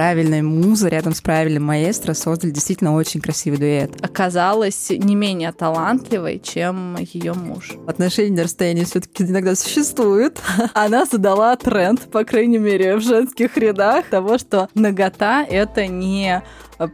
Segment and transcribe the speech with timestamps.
[0.00, 4.02] правильная муза рядом с правильным маэстро создали действительно очень красивый дуэт.
[4.02, 7.72] Оказалась не менее талантливой, чем ее муж.
[7.86, 10.40] Отношения на расстоянии все-таки иногда существуют.
[10.72, 16.42] Она задала тренд, по крайней мере, в женских рядах, того, что нагота— это не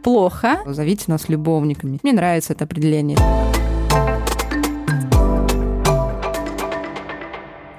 [0.03, 0.59] плохо.
[0.65, 1.99] Зовите нас любовниками.
[2.03, 3.17] Мне нравится это определение.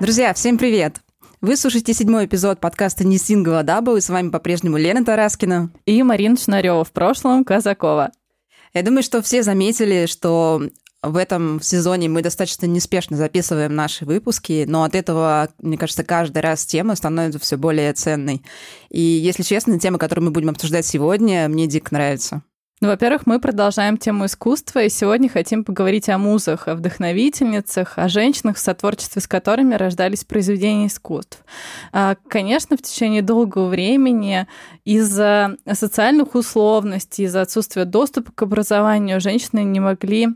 [0.01, 1.03] Друзья, всем привет!
[1.41, 5.71] Вы слушаете седьмой эпизод подкаста «Не сингл, а дабл», и с вами по-прежнему Лена Тараскина.
[5.87, 8.11] И Марина Шнарева, в прошлом Казакова.
[8.75, 10.61] Я думаю, что все заметили, что
[11.01, 16.43] в этом сезоне мы достаточно неспешно записываем наши выпуски, но от этого, мне кажется, каждый
[16.43, 18.43] раз тема становится все более ценной.
[18.91, 22.43] И, если честно, тема, которую мы будем обсуждать сегодня, мне дико нравится.
[22.81, 28.09] Ну, во-первых, мы продолжаем тему искусства, и сегодня хотим поговорить о музах, о вдохновительницах, о
[28.09, 31.45] женщинах, в сотворчестве с которыми рождались произведения искусств.
[31.93, 34.47] А, конечно, в течение долгого времени
[34.85, 40.29] из-за социальных условностей, из-за отсутствия доступа к образованию женщины не могли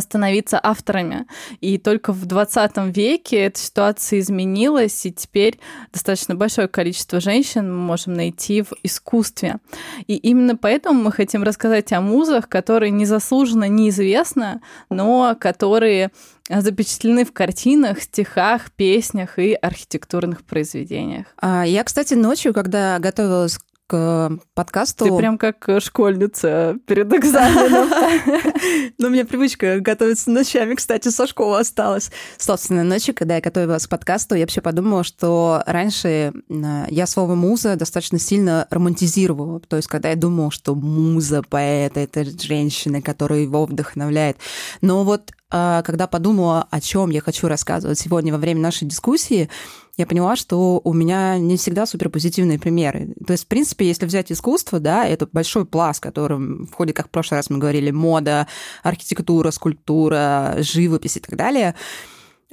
[0.00, 1.26] становиться авторами.
[1.60, 5.58] И только в 20 веке эта ситуация изменилась, и теперь
[5.92, 9.58] достаточно большое количество женщин мы можем найти в искусстве.
[10.06, 16.10] И именно поэтому мы хотим рассказать о музах, которые незаслуженно неизвестны, но которые
[16.48, 21.26] запечатлены в картинах, стихах, песнях и архитектурных произведениях.
[21.36, 23.58] А я, кстати, ночью, когда готовилась
[23.92, 25.04] к подкасту.
[25.04, 27.90] Ты прям как школьница перед экзаменом.
[28.98, 32.10] Ну, у меня привычка готовиться ночами, кстати, со школы осталась.
[32.38, 37.74] Собственно, ночью, когда я готовилась к подкасту, я вообще подумала, что раньше я слово «муза»
[37.76, 39.60] достаточно сильно романтизировала.
[39.60, 44.36] То есть, когда я думала, что муза поэта— это женщина, которая его вдохновляет.
[44.80, 49.50] Но вот а, когда подумала, о чем я хочу рассказывать сегодня во время нашей дискуссии,
[49.96, 53.14] я поняла, что у меня не всегда суперпозитивные примеры.
[53.26, 57.08] То есть, в принципе, если взять искусство, да, это большой пласт, в котором входит, как
[57.08, 58.46] в прошлый раз мы говорили, мода,
[58.82, 61.74] архитектура, скульптура, живопись и так далее,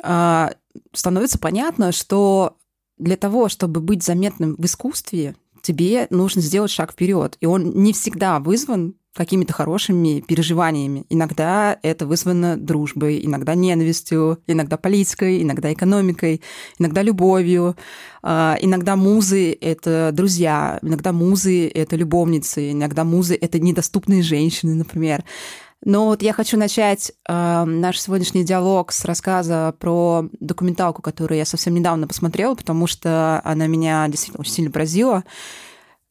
[0.03, 0.51] а,
[0.93, 2.57] становится понятно, что
[2.97, 7.37] для того, чтобы быть заметным в искусстве, тебе нужно сделать шаг вперед.
[7.39, 11.05] И он не всегда вызван какими-то хорошими переживаниями.
[11.09, 16.41] Иногда это вызвано дружбой, иногда ненавистью, иногда политикой, иногда экономикой,
[16.77, 17.75] иногда любовью.
[18.21, 25.23] А, иногда музы— это друзья, иногда музы— это любовницы, иногда музы— это недоступные женщины, например.
[25.83, 31.45] Но вот я хочу начать э, наш сегодняшний диалог с рассказа про документалку, которую я
[31.45, 35.23] совсем недавно посмотрела, потому что она меня действительно очень сильно поразила.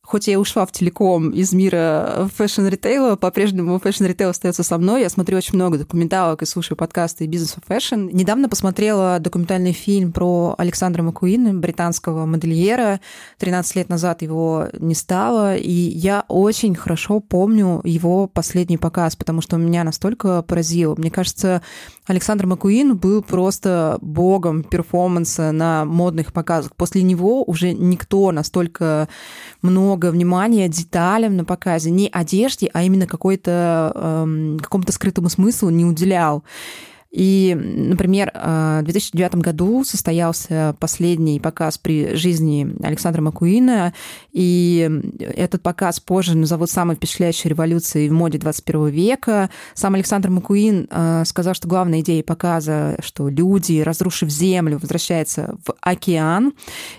[0.08, 5.02] Хоть я и ушла в телеком из мира fashion-ритейла, по-прежнему fashion-ритейл остается со мной.
[5.02, 8.08] Я смотрю очень много документалок и слушаю подкасты «Business of Fashion».
[8.10, 13.00] Недавно посмотрела документальный фильм про Александра Макуина, британского модельера.
[13.36, 19.42] 13 лет назад его не стало, и я очень хорошо помню его последний показ, потому
[19.42, 20.94] что меня настолько поразил.
[20.96, 21.60] Мне кажется,
[22.06, 26.74] Александр Макуин был просто богом перформанса на модных показах.
[26.76, 29.10] После него уже никто настолько
[29.60, 35.84] много внимания деталям на показе, не одежде, а именно какой-то, эм, какому-то скрытому смыслу не
[35.84, 36.44] уделял.
[37.10, 43.94] И, например, э, в 2009 году состоялся последний показ при жизни Александра Макуина,
[44.30, 49.48] и этот показ позже назовут самой впечатляющей революцией в моде 21 века.
[49.74, 55.74] Сам Александр Макуин э, сказал, что главная идея показа, что люди, разрушив землю, возвращаются в
[55.80, 56.52] океан,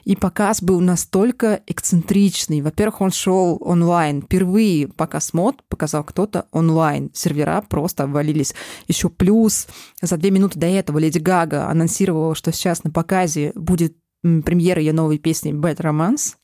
[0.05, 2.61] и показ был настолько эксцентричный.
[2.61, 4.23] Во-первых, он шел онлайн.
[4.23, 7.11] Впервые показ мод показал кто-то онлайн.
[7.13, 8.55] Сервера просто обвалились.
[8.87, 9.67] Еще плюс
[10.01, 14.93] за две минуты до этого Леди Гага анонсировала, что сейчас на показе будет премьера ее
[14.93, 16.35] новой песни Bad Romance.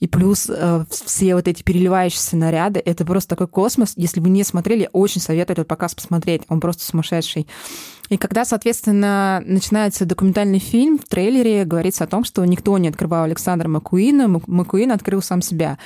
[0.00, 3.92] И плюс э, все вот эти переливающиеся наряды, это просто такой космос.
[3.96, 6.42] Если вы не смотрели, очень советую этот показ посмотреть.
[6.48, 7.46] Он просто сумасшедший.
[8.08, 13.24] И когда, соответственно, начинается документальный фильм, в трейлере говорится о том, что никто не открывал
[13.24, 15.78] Александра Макуина, Макуин открыл сам себя.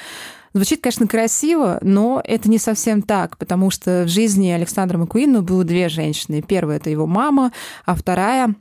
[0.57, 5.65] Звучит, конечно, красиво, но это не совсем так, потому что в жизни Александра Маккуина было
[5.65, 6.41] две женщины.
[6.41, 7.53] Первая— это его мама,
[7.85, 8.55] а вторая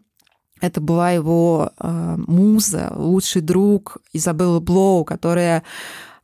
[0.59, 5.63] это была его э, муза, лучший друг Изабелла Блоу, которая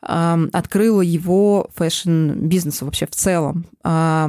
[0.05, 3.65] э, открыла его fashion-бизнесу вообще в целом.
[3.85, 4.27] Э,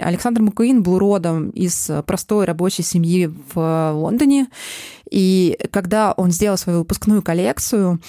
[0.00, 4.48] Александр Маккуин был родом из простой рабочей семьи в Лондоне,
[5.08, 8.00] и когда он сделал свою выпускную коллекцию,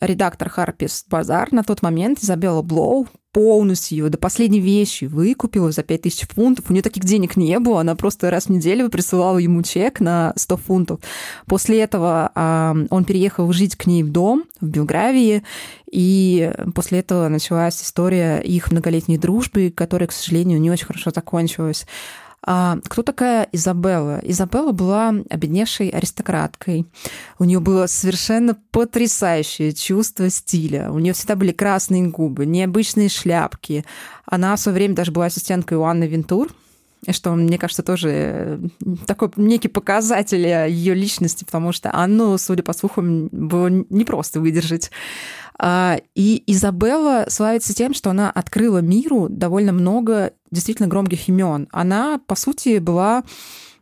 [0.00, 6.28] редактор Harper's Bazaar на тот момент, Изабелла Блоу, полностью до последней вещи выкупила за 5000
[6.28, 6.70] фунтов.
[6.70, 10.32] У нее таких денег не было, она просто раз в неделю присылала ему чек на
[10.36, 11.00] 100 фунтов.
[11.46, 15.42] После этого э, он переехал жить к ней в дом в Белгравии,
[15.90, 21.86] и после этого началась история их многолетней дружбы, которая, к сожалению, не очень хорошо закончилась.
[22.46, 24.20] А кто такая Изабелла?
[24.22, 26.86] Изабелла была обедневшей аристократкой.
[27.38, 30.90] У нее было совершенно потрясающее чувство стиля.
[30.90, 33.84] У нее всегда были красные губы, необычные шляпки.
[34.26, 36.48] Она в свое время даже была ассистенткой у Анны Вентур,
[37.10, 38.58] что, мне кажется, тоже э,
[39.06, 44.90] такой некий показатель ее личности, потому что Анну, судя по слухам, было непросто выдержать.
[45.58, 51.68] А, и Изабелла славится тем, что она открыла миру довольно много действительно громких имен.
[51.72, 53.24] Она, по сути, была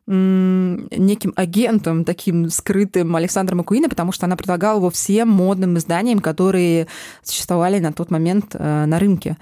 [0.04, 6.88] неким агентом, таким скрытым Александра Макуина, потому что она предлагала его всем модным изданиям, которые
[7.22, 9.36] существовали на тот момент э, на рынке.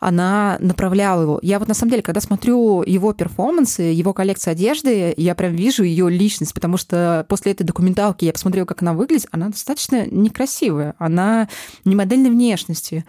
[0.00, 1.38] Она направляла его.
[1.42, 5.82] Я вот на самом деле, когда смотрю его перформансы, его коллекцию одежды, я прям вижу
[5.82, 10.94] ее личность, потому что после этой документалки я посмотрела, как она выглядит, она достаточно некрасивая,
[10.98, 11.46] она
[11.84, 13.04] не модельной внешности.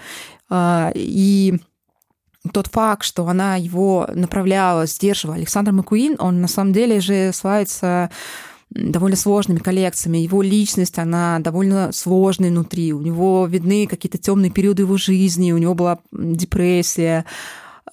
[0.50, 1.58] А, и
[2.50, 5.38] тот факт, что она его направляла, сдерживала.
[5.38, 8.10] Александр Макуин, он на самом деле же славится
[8.70, 10.18] довольно сложными коллекциями.
[10.18, 12.94] Его личность, она довольно сложная внутри.
[12.94, 17.26] У него видны какие-то темные периоды его жизни, у него была депрессия,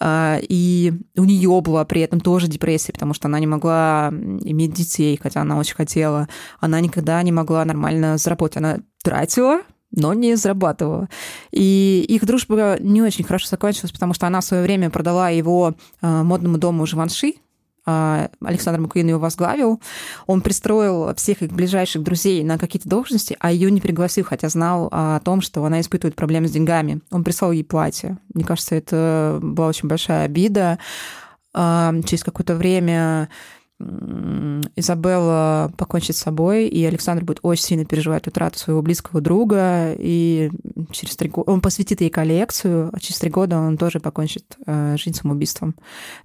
[0.01, 4.75] а, и у нее была при этом тоже депрессия, потому что она не могла иметь
[4.75, 6.29] детей, хотя она очень хотела.
[6.61, 8.57] Она никогда не могла нормально заработать.
[8.59, 9.61] Она тратила
[9.97, 11.09] но не зарабатывала.
[11.51, 15.75] И их дружба не очень хорошо закончилась, потому что она в свое время продала его
[16.03, 17.35] э, модному дому Живанши,
[17.87, 19.81] э, Александр Макуин его возглавил.
[20.27, 24.89] Он пристроил всех их ближайших друзей на какие-то должности, а ее не пригласил, хотя знал
[24.91, 27.01] о том, что она испытывает проблемы с деньгами.
[27.11, 28.19] Он прислал ей платье.
[28.33, 30.79] Мне кажется, это была очень большая обида.
[31.55, 33.29] Э, через какое-то время
[34.77, 40.51] Изабелла покончит с собой, и Александр будет очень сильно переживать утрату своего близкого друга, и
[40.91, 44.97] через три года он посвятит ей коллекцию, а через три года он тоже покончит э,
[44.99, 45.75] жизнь самоубийством.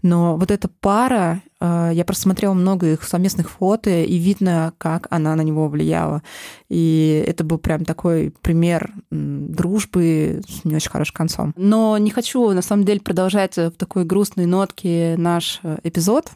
[0.01, 5.07] Но вот эта пара, э, я просто смотрела много их совместных фото, и видно, как
[5.09, 6.23] она на него влияла.
[6.69, 11.53] И это был прям такой пример дружбы с не очень хорошим концом.
[11.55, 16.31] Но не хочу, на самом деле, продолжать в такой грустной нотке наш э, эпизод,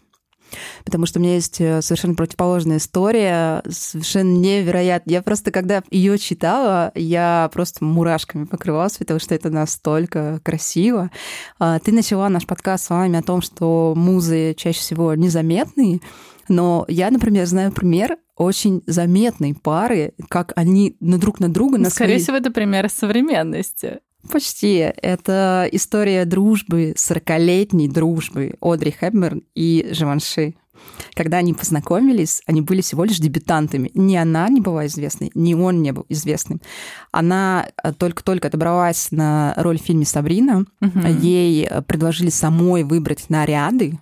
[0.86, 5.16] потому что у меня есть э, совершенно противоположная история, совершенно невероятная.
[5.16, 11.12] Я просто, когда ее читала, я просто мурашками покрывалась, потому что это настолько красиво.
[11.60, 16.00] А, ты начала наш подкаст с вами о том, что музы чаще всего незаметные,
[16.50, 21.78] но я, например, знаю пример очень заметной пары, как они на друг на друга...
[21.78, 22.24] На Скорее свои...
[22.24, 24.00] всего, это пример современности.
[24.32, 24.78] Почти.
[24.78, 30.56] Это история дружбы, 40-летней дружбы Одри Хепберн и Живанши.
[31.14, 33.92] Когда они познакомились, они были всего лишь дебютантами.
[33.94, 36.62] Ни она не была известной, ни он не был известным.
[37.12, 40.66] Она э, только-только добралась на роль в фильме «Сабрина».
[40.82, 41.00] Угу.
[41.22, 44.00] Ей э, предложили самой выбрать наряды,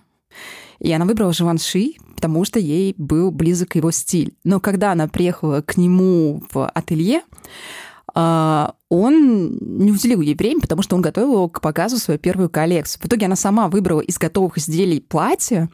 [0.78, 4.34] и она выбрала Живанши, потому что ей был близок его стиль.
[4.42, 7.22] Но когда она приехала к нему в ателье,
[8.14, 13.00] а, он не уделил ей время, потому что он готовил к показу свою первую коллекцию.
[13.02, 15.70] В итоге она сама выбрала из готовых изделий платье.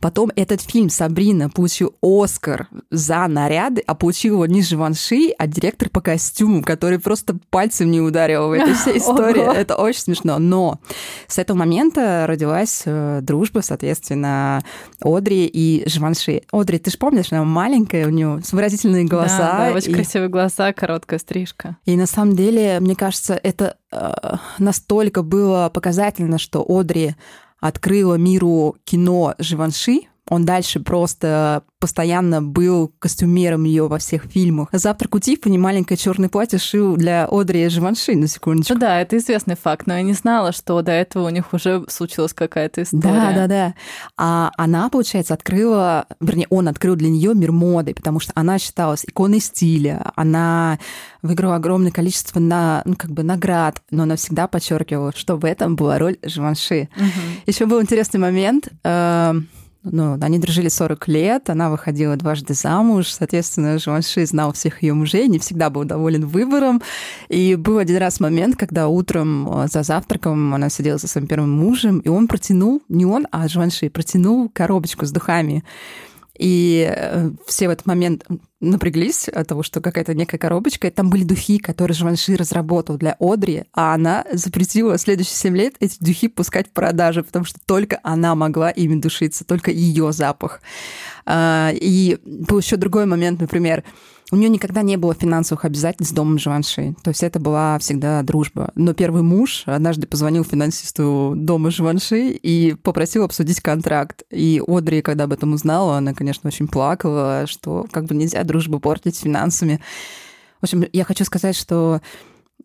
[0.00, 5.88] Потом этот фильм «Сабрина» получил Оскар за наряды, а получил его не Живанши, а директор
[5.88, 9.56] по костюму, который просто пальцем не ударил в этой всей истории.
[9.56, 10.38] Это очень смешно.
[10.38, 10.78] Но
[11.26, 14.62] с этого момента родилась э, дружба, соответственно,
[15.00, 16.42] Одри и Живанши.
[16.52, 19.38] Одри, ты же помнишь, она маленькая, у нее выразительные голоса.
[19.38, 19.94] Да, да очень и...
[19.94, 21.78] красивые голоса, короткая стрижка.
[21.86, 27.14] И на самом деле деле, мне кажется, это э, настолько было показательно, что Одри
[27.60, 34.68] открыла миру кино Живанши, он дальше просто постоянно был костюмером ее во всех фильмах.
[34.72, 38.74] Завтрак у Тиффани маленькое черное платье шил для Одри Живанши, на секундочку.
[38.74, 41.84] Ну да, это известный факт, но я не знала, что до этого у них уже
[41.88, 43.02] случилась какая-то история.
[43.02, 43.74] Да, да, да.
[44.16, 49.04] А она, получается, открыла, вернее, он открыл для нее мир моды, потому что она считалась
[49.04, 50.78] иконой стиля, она
[51.22, 55.76] выиграла огромное количество на, ну, как бы наград, но она всегда подчеркивала, что в этом
[55.76, 56.88] была роль Живанши.
[56.96, 57.42] Угу.
[57.46, 58.68] Еще был интересный момент.
[58.84, 59.34] Э,
[59.84, 65.28] ну, они дружили 40 лет, она выходила дважды замуж, соответственно, Живанши знал всех ее мужей,
[65.28, 66.82] не всегда был доволен выбором.
[67.28, 71.50] И был один раз момент, когда утром э, за завтраком она сидела со своим первым
[71.50, 75.64] мужем, и он протянул, не он, а Живанши, протянул коробочку с духами.
[76.38, 78.24] И э, все в этот момент
[78.60, 80.86] напряглись от того, что какая-то некая коробочка.
[80.86, 85.74] И там были духи, которые Живанши разработал для Одри, а она запретила следующие 7 лет
[85.80, 90.60] эти духи пускать в продажу, потому что только она могла ими душиться, только ее запах.
[91.26, 93.84] А, и был еще другой момент, например,
[94.30, 96.94] у нее никогда не было финансовых обязательств с домом Живанши.
[97.02, 98.70] То есть это была всегда дружба.
[98.74, 104.22] Но первый муж однажды позвонил финансисту дома Живанши и попросил обсудить контракт.
[104.30, 108.80] И Одри, когда об этом узнала, она, конечно, очень плакала, что как бы нельзя дружбу
[108.80, 109.80] портить финансами.
[110.60, 112.02] В общем, я хочу сказать, что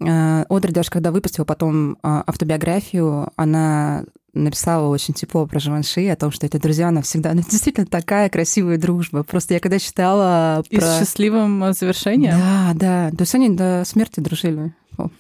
[0.02, 6.16] э, Одри даже когда выпустила потом э, автобиографию, она написала очень тепло про Живанши, о
[6.16, 7.34] том, что эти друзья навсегда.
[7.34, 9.24] Ну, действительно такая красивая дружба.
[9.24, 10.78] Просто я когда читала про...
[10.78, 12.38] И с счастливым э, завершением?
[12.38, 13.12] Да, да.
[13.12, 14.74] То есть они до смерти дружили.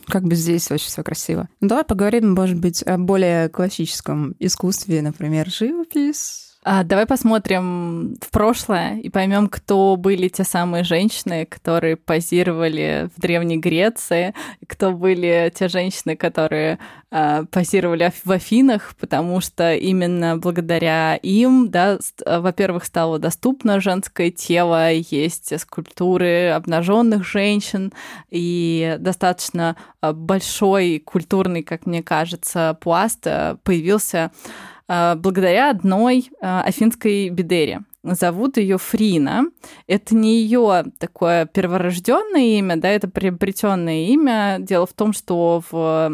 [0.06, 1.50] Как бы здесь очень все красиво.
[1.60, 8.32] Ну, давай поговорим, может быть, о более классическом искусстве, например, живопись, а, давай посмотрим в
[8.32, 14.34] прошлое и поймем, кто были те самые женщины, которые позировали в Древней Греции,
[14.68, 16.80] кто были те женщины, которые
[17.12, 24.92] а, позировали в Афинах, потому что именно благодаря им, да, во-первых, стало доступно женское тело,
[24.92, 27.94] есть скульптуры обнаженных женщин
[28.30, 36.62] и достаточно а, большой культурный, как мне кажется, пласт а, появился а, благодаря одной а,
[36.64, 37.82] афинской бедере.
[38.04, 39.46] Зовут ее Фрина.
[39.88, 44.58] Это не ее такое перворожденное имя, да, это приобретенное имя.
[44.60, 46.12] Дело в том, что в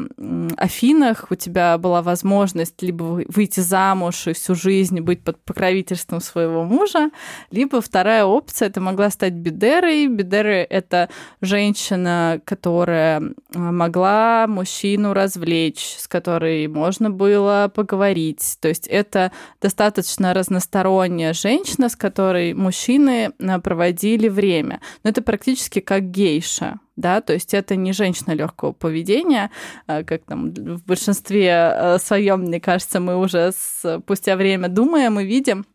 [0.57, 6.63] Афинах у тебя была возможность либо выйти замуж и всю жизнь быть под покровительством своего
[6.63, 7.09] мужа,
[7.49, 10.05] либо вторая опция это могла стать бедерой.
[10.07, 11.09] Бедеры это
[11.41, 18.57] женщина, которая а, могла мужчину развлечь, с которой можно было поговорить.
[18.61, 24.81] То есть это достаточно разносторонняя женщина, с которой мужчины э, проводили время.
[25.03, 29.51] Но это практически как гейша да, то есть это не женщина легкого поведения,
[29.87, 35.23] э, как там в большинстве э, своем, мне кажется, мы уже спустя время думаем и
[35.23, 35.65] видим,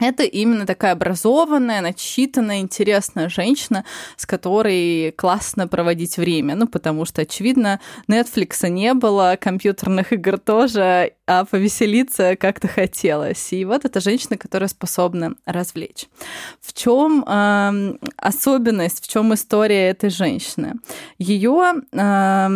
[0.00, 3.84] это именно такая образованная, начитанная, интересная женщина,
[4.16, 6.54] с которой классно проводить время.
[6.54, 13.52] Ну, потому что, очевидно, Netflix не было, компьютерных игр тоже, а повеселиться как-то хотелось.
[13.52, 16.06] И вот эта женщина, которая способна развлечь.
[16.60, 20.74] В чем э, особенность, в чем история этой женщины?
[21.18, 22.48] Ее э,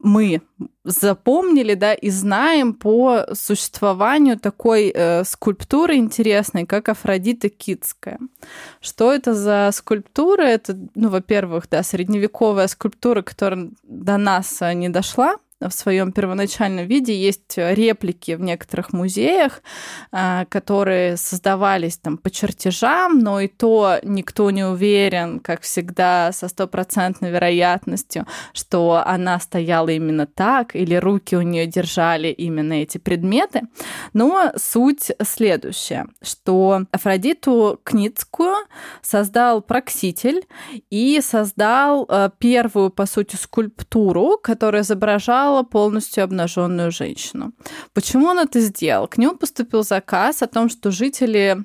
[0.00, 0.42] мы
[0.84, 8.18] запомнили, да, и знаем по существованию такой э, скульптуры интересной, как Афродита Китская.
[8.80, 10.42] Что это за скульптура?
[10.42, 17.14] Это, ну, во-первых, да, средневековая скульптура, которая до нас не дошла, в своем первоначальном виде.
[17.14, 19.62] Есть реплики в некоторых музеях,
[20.12, 26.48] а, которые создавались там по чертежам, но и то никто не уверен, как всегда, со
[26.48, 33.62] стопроцентной вероятностью, что она стояла именно так, или руки у нее держали именно эти предметы.
[34.12, 38.54] Но суть следующая, что Афродиту Кницкую
[39.02, 40.46] создал Прокситель
[40.90, 47.52] и создал э, первую, по сути, скульптуру, которая изображала изображала полностью обнаженную женщину.
[47.92, 49.08] Почему он это сделал?
[49.08, 51.64] К нему поступил заказ о том, что жители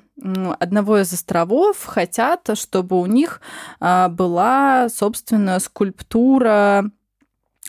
[0.58, 3.40] одного из островов хотят, чтобы у них
[3.80, 6.90] а, была, собственно, скульптура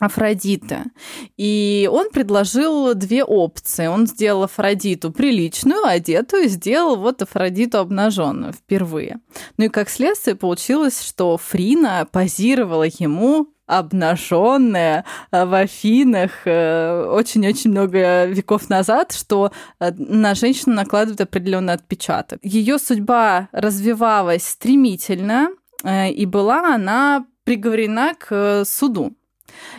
[0.01, 0.83] Афродиты.
[1.37, 3.87] И он предложил две опции.
[3.87, 9.19] Он сделал Афродиту приличную, одетую, сделал вот Афродиту обнаженную впервые.
[9.57, 17.71] Ну и как следствие получилось, что Фрина позировала ему обнаженная э, в Афинах э, очень-очень
[17.71, 22.39] много веков назад, что э, на женщину накладывает определенный отпечаток.
[22.43, 25.49] Ее судьба развивалась стремительно,
[25.83, 29.13] и была она приговорена к суду.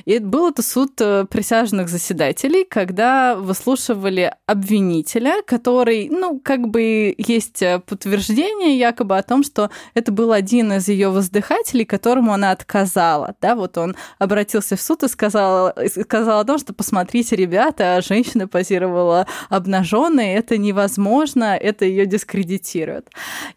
[0.04, 7.62] И был это суд э, присяжных заседателей, когда выслушивали обвинителя, который, ну, как бы есть
[7.62, 13.34] э, подтверждение якобы о том, что это был один из ее воздыхателей, которому она отказала.
[13.40, 18.46] Да, вот он обратился в суд и сказал, сказал о том, что посмотрите, ребята, женщина
[18.48, 23.08] позировала обнаженной, это невозможно, это ее дискредитирует.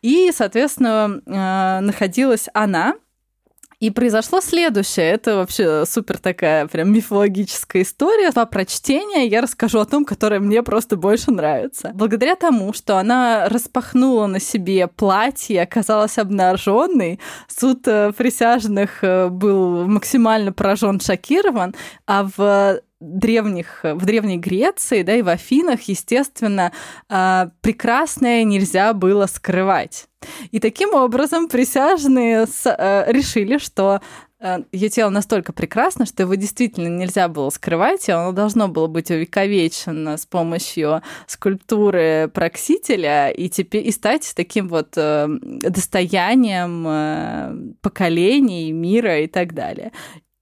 [0.02, 2.96] И, соответственно, э, находилась она,
[3.80, 5.12] и произошло следующее.
[5.12, 8.32] Это вообще супер такая прям мифологическая история.
[8.32, 11.92] По прочтения я расскажу о том, которое мне просто больше нравится.
[11.94, 19.88] Благодаря тому, что она распахнула на себе платье, оказалась обнаженной, суд э, присяжных э, был
[19.88, 21.74] максимально поражен, шокирован,
[22.06, 26.74] а в древних, в Древней Греции, да, и в Афинах, естественно,
[27.08, 30.08] а, прекрасное нельзя было скрывать.
[30.52, 34.02] И таким образом присяжные э, решили, что
[34.42, 38.88] э, ее тело настолько прекрасно, что его действительно нельзя было скрывать, и оно должно было
[38.88, 48.74] быть увековечено с помощью скульптуры Проксителя и, теперь, и стать таким вот э, достоянием поколений,
[48.74, 49.94] мира и так далее.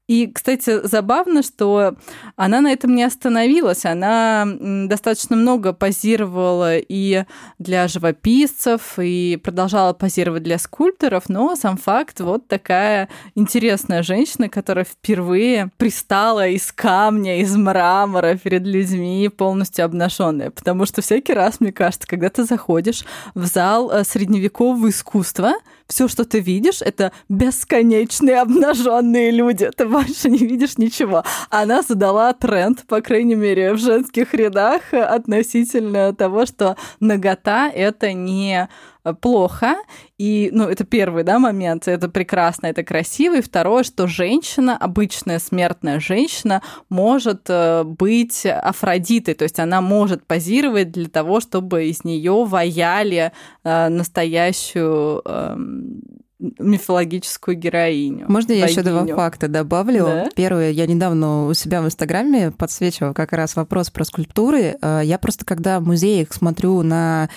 [0.07, 1.95] И, кстати, забавно, что
[2.37, 3.85] она на этом не остановилась.
[3.85, 4.47] Она
[4.85, 7.25] достаточно много позировала и
[7.59, 14.85] для живописцев, и продолжала позировать для скульпторов, но сам факт вот такая интересная женщина, которая
[14.85, 20.51] впервые пристала из камня, из мрамора перед людьми полностью обнаженная.
[20.51, 23.03] Потому что всякий раз, мне кажется, когда ты заходишь
[23.35, 25.53] в зал э, средневекового искусства,
[25.87, 29.69] все, что ты видишь, это бесконечные обнаженные люди.
[29.75, 31.23] Ты больше не видишь ничего.
[31.49, 38.67] Она задала тренд, по крайней мере, в женских рядах относительно того, что нагота— это не
[39.13, 39.75] плохо.
[40.17, 41.87] И, ну, это первый, да, момент.
[41.87, 43.37] Это прекрасно, это красиво.
[43.37, 49.33] И второе, что женщина, обычная смертная женщина, может э, быть Афродитой.
[49.33, 53.31] То есть она может позировать для того, чтобы из нее ваяли
[53.63, 56.01] э, настоящую эм,
[56.39, 58.25] мифологическую героиню.
[58.27, 60.05] Можно я еще два факта добавлю?
[60.05, 60.29] Да?
[60.35, 64.77] Первое, я недавно у себя в Инстаграме подсвечивала как раз вопрос про скульптуры.
[64.81, 67.29] Э, я просто, когда в музеях смотрю на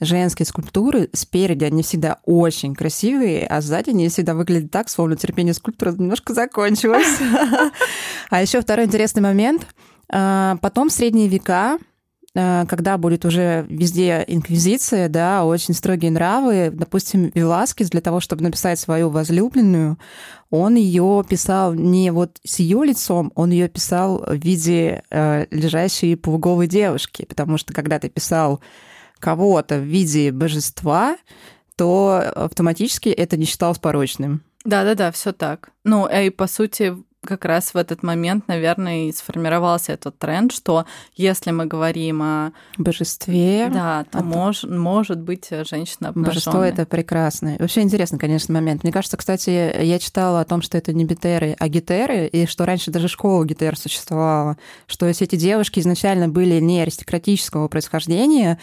[0.00, 5.54] женские скульптуры спереди, они всегда очень красивые, а сзади они всегда выглядят так, словно терпение
[5.54, 7.18] скульптора немножко закончилось.
[8.28, 9.66] А еще второй интересный момент.
[10.08, 11.78] А, потом средние века
[12.38, 18.42] а, когда будет уже везде инквизиция, да, очень строгие нравы, допустим, Веласкес для того, чтобы
[18.42, 19.98] написать свою возлюбленную,
[20.50, 26.14] он ее писал не вот с ее лицом, он ее писал в виде э, лежащей
[26.16, 28.60] полуголой девушки, потому что когда ты писал
[29.18, 31.16] кого-то в виде божества,
[31.76, 34.42] то автоматически это не считалось порочным.
[34.64, 35.70] Да-да-да, все так.
[35.84, 36.96] Ну, и по сути,
[37.26, 42.52] как раз в этот момент, наверное, и сформировался этот тренд, что если мы говорим о
[42.78, 46.34] божестве, да, то а мож, может быть женщина обнаженная.
[46.34, 47.56] Божество это прекрасно.
[47.58, 48.82] Вообще интересный, конечно, момент.
[48.82, 52.64] Мне кажется, кстати, я читала о том, что это не битеры, а гитеры, и что
[52.64, 54.56] раньше даже школа гитер существовала,
[54.86, 58.58] что все эти девушки изначально были не аристократического происхождения,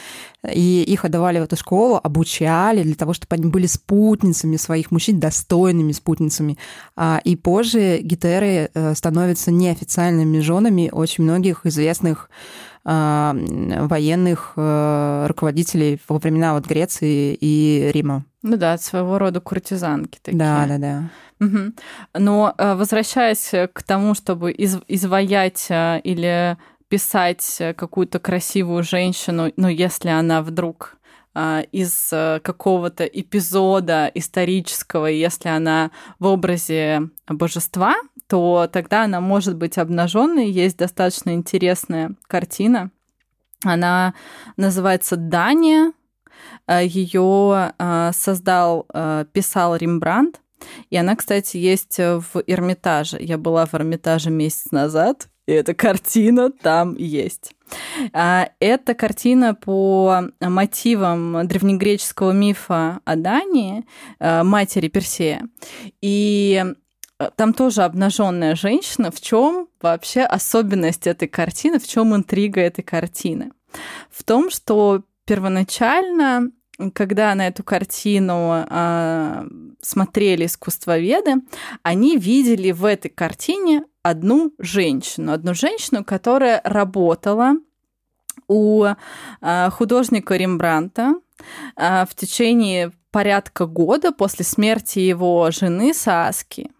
[0.50, 5.20] и их отдавали в эту школу, обучали для того, чтобы они были спутницами своих мужчин,
[5.20, 6.58] достойными спутницами.
[6.96, 12.30] А, и позже гитеры Э, становятся неофициальными женами очень многих известных
[12.86, 18.26] а, военных э, руководителей во времена вот Греции и Рима.
[18.42, 20.38] Ну да, своего рода куртизанки такие.
[20.38, 21.10] Да, да, да.
[21.40, 21.74] Угу.
[22.20, 26.58] Но э, возвращаясь к тому, чтобы из, изваять или
[26.90, 30.98] писать какую-то красивую женщину, ну, если она вдруг
[31.72, 32.10] из
[32.44, 35.90] какого-то эпизода исторического, если она
[36.20, 37.96] в образе божества,
[38.34, 40.50] то тогда она может быть обнаженной.
[40.50, 42.90] Есть достаточно интересная картина.
[43.64, 44.16] Она
[44.58, 45.94] называется «Дания».
[46.66, 50.42] Э, Ее э, создал, э, писал Рембрандт.
[50.90, 53.18] И она, кстати, есть в Эрмитаже.
[53.20, 57.54] Я была в Эрмитаже месяц назад, и эта картина там есть.
[58.14, 63.86] Это картина по мотивам древнегреческого мифа о Дании,
[64.20, 65.48] матери Персея.
[66.02, 66.64] И
[67.36, 69.12] там тоже обнаженная женщина.
[69.12, 71.80] В чем вообще особенность этой картины?
[71.80, 73.52] В чем интрига этой картины?
[74.10, 76.52] В том, что первоначально,
[76.94, 79.48] когда на эту картину э,
[79.82, 81.36] смотрели искусствоведы,
[81.82, 87.56] они видели в этой картине одну женщину, одну женщину, которая работала
[88.48, 91.16] у э, художника Рембранта
[91.76, 96.72] э, в течение порядка года после смерти его жены Сааски.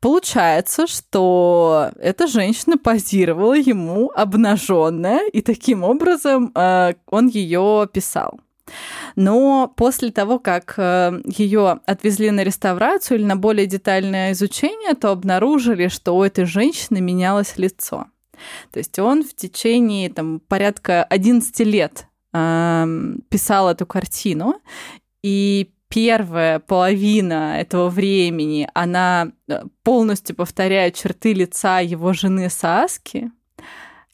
[0.00, 8.40] Получается, что эта женщина позировала ему обнаженная, и таким образом э, он ее писал.
[9.16, 15.10] Но после того, как э, ее отвезли на реставрацию или на более детальное изучение, то
[15.10, 18.06] обнаружили, что у этой женщины менялось лицо.
[18.70, 22.86] То есть он в течение там, порядка 11 лет э,
[23.28, 24.60] писал эту картину,
[25.22, 33.30] и первая половина этого времени, она э, полностью повторяет черты лица его жены Саски,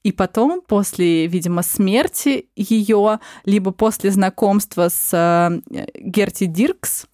[0.02, 5.60] и потом, после, видимо, смерти ее, либо после знакомства с э,
[5.98, 7.06] Герти Диркс,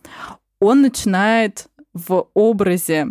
[0.59, 3.09] он начинает в образе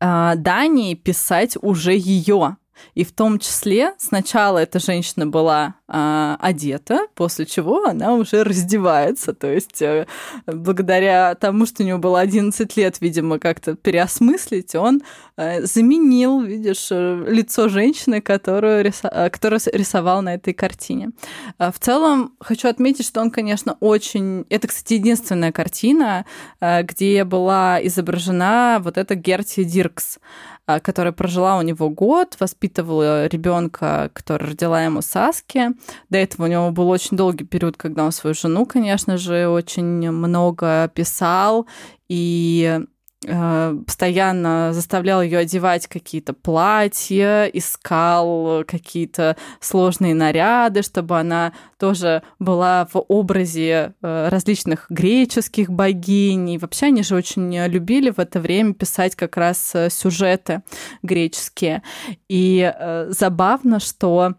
[0.00, 2.58] э, Дании писать уже ее.
[2.94, 9.34] И в том числе сначала эта женщина была а, одета, после чего она уже раздевается.
[9.34, 10.06] То есть э,
[10.46, 15.02] благодаря тому, что у него было 11 лет, видимо, как-то переосмыслить, он
[15.36, 19.10] э, заменил, видишь, э, лицо женщины, которую, рисо...
[19.30, 21.10] которую рисовал на этой картине.
[21.58, 24.46] А в целом хочу отметить, что он, конечно, очень...
[24.48, 26.24] Это, кстати, единственная картина,
[26.60, 30.18] где была изображена вот эта Герти Диркс.
[30.18, 35.70] А, которая прожила у него год, воспитывала ребенка, который родила ему Саски.
[36.08, 40.10] До этого у него был очень долгий период, когда он свою жену, конечно же, очень
[40.10, 41.66] много писал
[42.08, 42.80] и
[43.24, 53.04] постоянно заставлял ее одевать какие-то платья, искал какие-то сложные наряды, чтобы она тоже была в
[53.08, 56.50] образе э, различных греческих богинь.
[56.50, 60.62] И вообще они же очень любили в это время писать как раз э, сюжеты
[61.02, 61.82] греческие.
[62.28, 62.72] И
[63.10, 64.34] забавно, что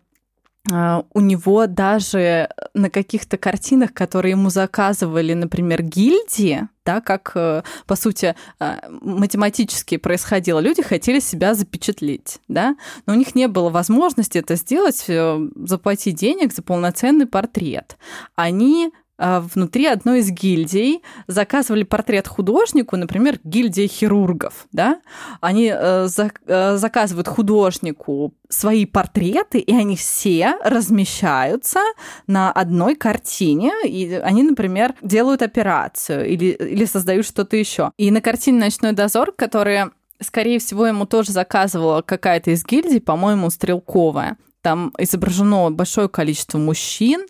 [0.67, 7.95] у него даже на каких-то картинах, которые ему заказывали, например, гильдии, да, как, э, по
[7.95, 10.60] сути, э, математически происходило.
[10.60, 12.75] Люди хотели себя запечатлеть, да,
[13.06, 17.97] но у них не было возможности это сделать, э, заплатить денег за полноценный портрет.
[18.36, 24.99] Они а, внутри одной из гильдий заказывали портрет художнику, например, гильдия хирургов, да,
[25.41, 31.80] они э, за, э, заказывают художнику свои портреты, и они все размещаются
[32.28, 37.91] на одной картине, и они, например, делают операцию или, или создают что-то еще.
[37.97, 43.49] И на картине «Ночной дозор», которая скорее всего, ему тоже заказывала какая-то из гильдий, по-моему,
[43.49, 44.38] стрелковая.
[44.62, 47.25] Там изображено большое количество мужчин,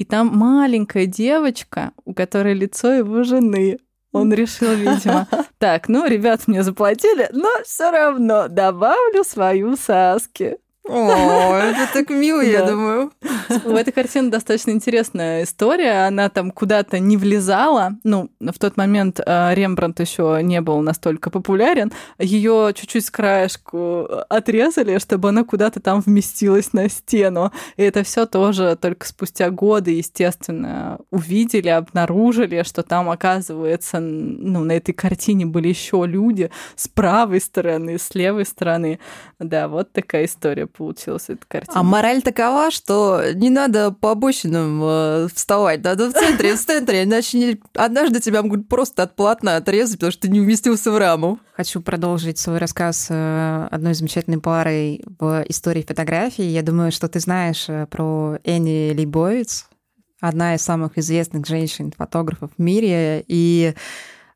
[0.00, 3.78] и там маленькая девочка, у которой лицо его жены.
[4.12, 10.56] Он решил, видимо, так, ну, ребят мне заплатили, но все равно добавлю свою Саски.
[10.88, 13.12] О, это так мило, я думаю.
[13.64, 16.06] У этой картины достаточно интересная история.
[16.06, 17.92] Она там куда-то не влезала.
[18.02, 21.92] Ну, в тот момент э, Рембрандт еще не был настолько популярен.
[22.18, 27.52] Ее чуть-чуть с краешку отрезали, чтобы она куда-то там вместилась на стену.
[27.76, 34.72] И это все тоже только спустя годы, естественно, увидели, обнаружили, что там, оказывается, ну, на
[34.72, 38.98] этой картине были еще люди с правой стороны, с левой стороны.
[39.38, 41.78] Да, вот такая история получилась эта картина.
[41.78, 47.04] А мораль такова, что не надо по обочинам э, вставать, надо в центре, в центре,
[47.04, 47.60] иначе не...
[47.74, 51.38] однажды тебя могут просто от полотна отрезать, потому что ты не уместился в раму.
[51.54, 56.44] Хочу продолжить свой рассказ э, одной замечательной парой в истории фотографии.
[56.44, 59.66] Я думаю, что ты знаешь э, про Энни Лейбовиц,
[60.20, 63.74] одна из самых известных женщин-фотографов в мире, и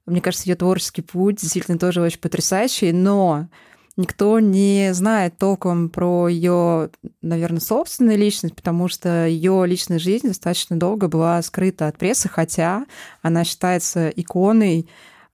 [0.06, 3.48] мне кажется, ее творческий путь действительно тоже очень потрясающий, но
[3.96, 6.90] никто не знает толком про ее,
[7.22, 12.86] наверное, собственную личность, потому что ее личная жизнь достаточно долго была скрыта от прессы, хотя
[13.22, 14.88] она считается иконой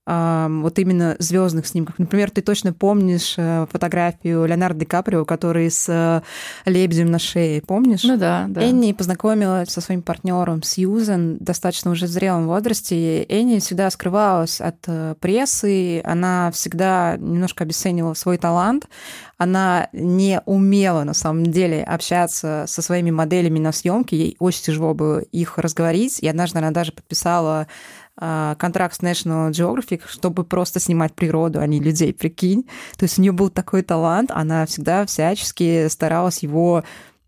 [0.07, 1.99] вот именно звездных снимках.
[1.99, 6.23] Например, ты точно помнишь э, фотографию Леонардо Ди Каприо, который с э,
[6.69, 8.03] лебедем на шее, помнишь?
[8.03, 8.61] Ну да, да.
[8.63, 13.25] Энни познакомилась со своим партнером Сьюзен достаточно уже в зрелом возрасте.
[13.25, 18.89] Энни всегда скрывалась от э, прессы, она всегда немножко обесценивала свой талант,
[19.41, 24.93] она не умела на самом деле общаться со своими моделями на съемке, ей очень тяжело
[24.93, 27.67] было их разговорить, и однажды она даже подписала
[28.59, 32.65] контракт с National Geographic, чтобы просто снимать природу, а не людей, прикинь.
[32.97, 36.85] То есть у нее был такой талант, она всегда всячески старалась его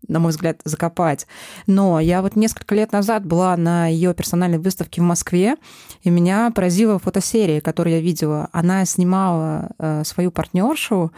[0.07, 1.27] на мой взгляд, закопать.
[1.67, 5.55] Но я вот несколько лет назад была на ее персональной выставке в Москве,
[6.01, 8.49] и меня поразила фотосерия, которую я видела.
[8.51, 11.11] Она снимала э, свою партнершу,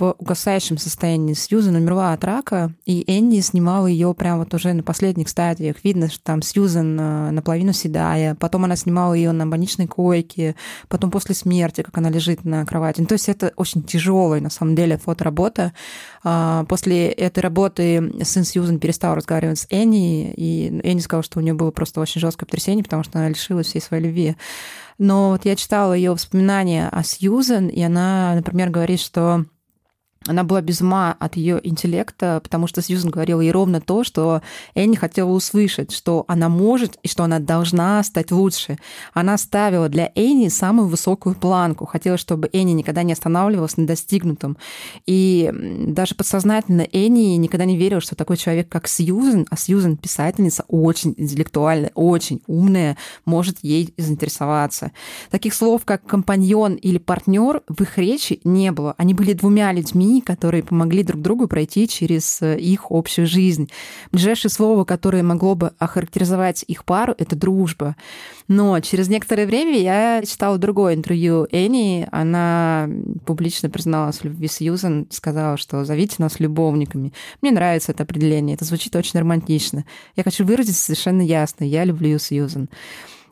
[0.00, 1.34] в угасающем состоянии.
[1.34, 5.76] Сьюзан умерла от рака, и Энни снимала ее прямо вот уже на последних стадиях.
[5.84, 10.56] Видно, что там Сьюзан э, наполовину седая, потом она снимала ее на больничной койке,
[10.88, 13.00] потом после смерти, как она лежит на кровати.
[13.00, 15.72] Ну, то есть это очень тяжелая, на самом деле, фоторабота.
[16.24, 21.42] А, после этой работы сын Сьюзан перестал разговаривать с Энни, и Энни сказала, что у
[21.42, 24.36] нее было просто очень жесткое потрясение, потому что она лишилась всей своей любви.
[24.96, 29.44] Но вот я читала ее воспоминания о Сьюзан, и она, например, говорит, что
[30.28, 34.42] она была без ума от ее интеллекта, потому что Сьюзен говорила ей ровно то, что
[34.74, 38.76] Энни хотела услышать, что она может и что она должна стать лучше.
[39.14, 44.58] Она ставила для Энни самую высокую планку, хотела, чтобы Энни никогда не останавливалась на достигнутом.
[45.06, 45.50] И
[45.86, 51.14] даже подсознательно Энни никогда не верила, что такой человек, как Сьюзен, а Сьюзен писательница очень
[51.16, 54.92] интеллектуальная, очень умная, может ей заинтересоваться.
[55.30, 58.94] Таких слов, как компаньон или партнер в их речи не было.
[58.98, 63.70] Они были двумя людьми, которые помогли друг другу пройти через э, их общую жизнь.
[64.10, 67.94] Ближайшее слово, которое могло бы охарактеризовать их пару, это дружба.
[68.48, 72.08] Но через некоторое время я читала другое интервью Энни.
[72.10, 72.88] Она
[73.24, 77.12] публично призналась в любви Сьюзан, сказала, что зовите нас любовниками.
[77.42, 79.84] Мне нравится это определение, это звучит очень романтично.
[80.16, 81.62] Я хочу выразить совершенно ясно.
[81.62, 82.68] Я люблю Сьюзан.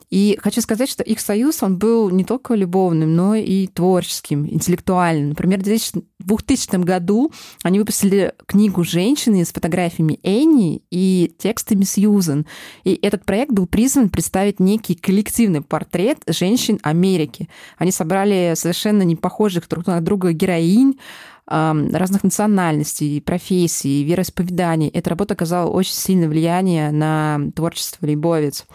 [0.09, 5.29] И хочу сказать, что их союз, он был не только любовным, но и творческим, интеллектуальным.
[5.29, 7.31] Например, в 2000 году
[7.63, 12.47] они выпустили книгу «Женщины» с фотографиями Энни и текстами Сьюзен.
[12.83, 17.47] И этот проект был призван представить некий коллективный портрет женщин Америки.
[17.77, 20.97] Они собрали совершенно не похожих друг на друга героинь,
[21.45, 24.87] разных национальностей, профессий, вероисповеданий.
[24.89, 28.65] Эта работа оказала очень сильное влияние на творчество Лейбовиц.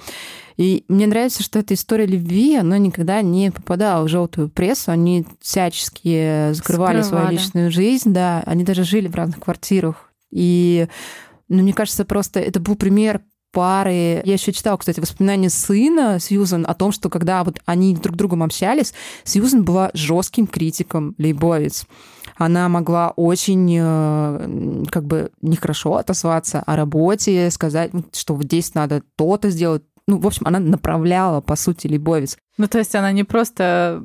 [0.56, 4.92] И мне нравится, что эта история любви, она никогда не попадала в желтую прессу.
[4.92, 7.02] Они всячески закрывали, Скрывали.
[7.02, 8.42] свою личную жизнь, да.
[8.46, 10.12] Они даже жили в разных квартирах.
[10.30, 10.88] И
[11.48, 13.22] ну, мне кажется, просто это был пример
[13.54, 14.20] пары.
[14.24, 18.18] Я еще читала, кстати, воспоминания сына Сьюзан о том, что когда вот они друг с
[18.18, 21.86] другом общались, Сьюзан была жестким критиком Лейбовиц.
[22.36, 29.02] Она могла очень э, как бы нехорошо отозваться о работе, сказать, что вот здесь надо
[29.16, 32.36] то-то сделать, ну, в общем, она направляла, по сути, Лейбовиц.
[32.58, 34.04] Ну, то есть она не просто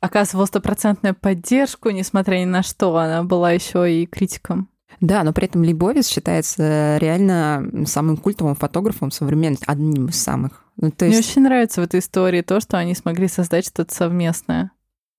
[0.00, 4.68] оказывала стопроцентную поддержку, несмотря ни на что, она была еще и критиком.
[5.00, 10.64] Да, но при этом Лейбовиц считается реально самым культовым фотографом современности, одним из самых.
[10.76, 11.18] Ну, то есть...
[11.18, 14.72] Мне очень нравится в этой истории то, что они смогли создать что-то совместное.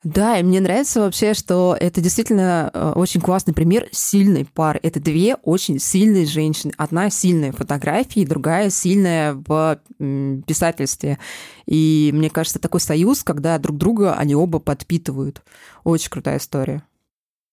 [0.03, 4.79] Да, и мне нравится вообще, что это действительно э, очень классный пример сильной пары.
[4.81, 6.73] Это две очень сильные женщины.
[6.75, 11.19] Одна сильная в фотографии, другая сильная в писательстве.
[11.67, 15.43] И мне кажется, такой союз, когда друг друга они оба подпитывают.
[15.83, 16.83] Очень крутая история.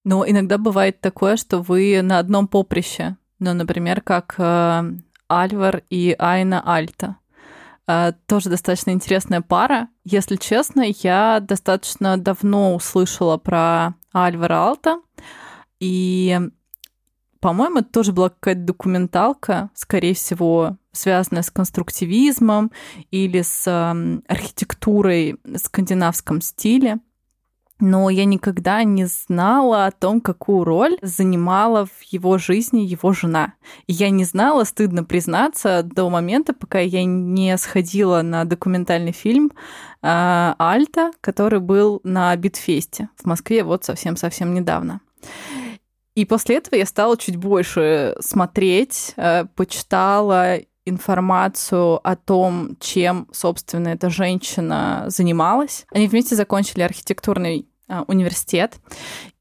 [0.05, 3.19] Но иногда бывает такое, что вы на одном поприще.
[3.41, 4.93] Ну, например, как э,
[5.29, 7.18] Альвар и Айна Альта.
[7.89, 9.89] Э, тоже достаточно интересная пара.
[10.05, 15.01] Если честно, я достаточно давно услышала про Альвара Алта,
[15.81, 16.39] и,
[17.41, 22.73] по-моему, это тоже была какая-то документалка, скорее всего, связанная с конструктивизмом
[23.11, 23.67] или с
[24.27, 26.99] архитектурой в скандинавском стиле
[27.81, 33.55] но я никогда не знала о том, какую роль занимала в его жизни его жена.
[33.87, 39.53] И я не знала, стыдно признаться, до момента, пока я не сходила на документальный фильм
[40.03, 45.01] э, Альта, который был на Битфесте в Москве вот совсем-совсем недавно.
[46.15, 53.89] И после этого я стала чуть больше смотреть, э, почитала информацию о том, чем, собственно,
[53.89, 55.87] эта женщина занималась.
[55.93, 57.68] Они вместе закончили архитектурный
[58.07, 58.79] университет.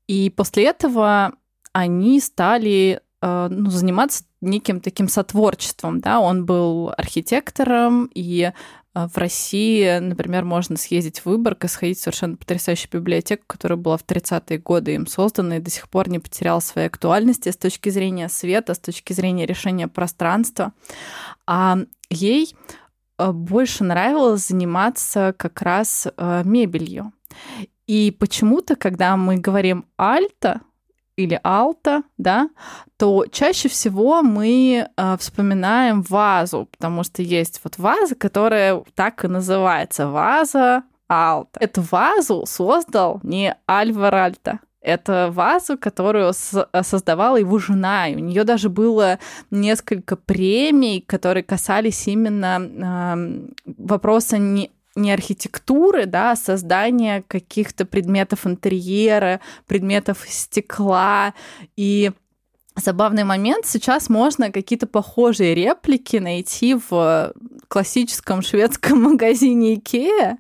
[0.08, 1.34] И после этого
[1.74, 6.00] они стали а, ну, заниматься неким таким сотворчеством.
[6.00, 6.20] Да?
[6.20, 8.52] Он был архитектором, и
[8.94, 13.78] а, в России, например, можно съездить в Выборг и сходить в совершенно потрясающую библиотеку, которая
[13.78, 17.58] была в 30-е годы им создана и до сих пор не потеряла своей актуальности с
[17.58, 20.74] точки зрения света, с точки зрения решения пространства.
[21.48, 21.80] А
[22.10, 22.56] ей
[23.18, 27.12] больше нравилось заниматься как раз мебелью.
[27.88, 30.62] И почему-то, когда мы говорим альта
[31.16, 32.50] или алта, да,
[32.98, 39.28] то чаще всего мы э, вспоминаем вазу, потому что есть вот ваза, которая так и
[39.28, 41.60] называется ваза алта.
[41.60, 48.08] Эту вазу создал не Альвар Альта, это вазу, которую создавала его жена.
[48.08, 49.20] И у нее даже было
[49.52, 58.46] несколько премий, которые касались именно э, вопроса не не архитектуры, да, а создания каких-то предметов
[58.46, 61.34] интерьера, предметов стекла.
[61.76, 62.12] И
[62.76, 67.34] забавный момент, сейчас можно какие-то похожие реплики найти в
[67.68, 70.38] классическом шведском магазине Икея,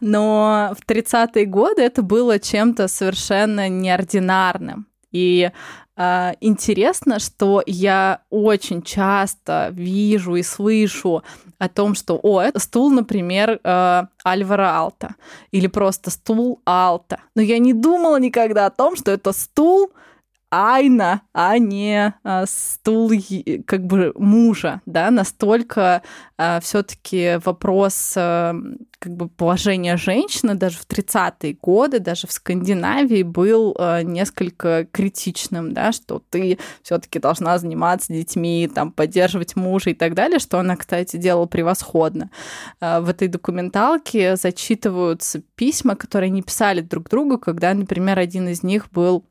[0.00, 4.86] но в 30-е годы это было чем-то совершенно неординарным.
[5.12, 5.50] И
[6.00, 11.22] э, интересно, что я очень часто вижу и слышу
[11.58, 15.14] о том, что, о, это стул, например, э, Альвара Алта,
[15.52, 17.20] или просто стул Алта.
[17.34, 19.92] Но я не думала никогда о том, что это стул
[20.50, 23.12] Айна, а не а, стул
[23.66, 26.02] как бы мужа, да, настолько
[26.36, 28.54] а, все-таки вопрос а,
[29.00, 35.72] как бы положения женщины даже в 30-е годы, даже в Скандинавии был а, несколько критичным,
[35.72, 40.76] да, что ты все-таки должна заниматься детьми, там, поддерживать мужа и так далее, что она,
[40.76, 42.30] кстати, делала превосходно.
[42.80, 48.62] А, в этой документалке зачитываются письма, которые они писали друг другу, когда, например, один из
[48.62, 49.24] них был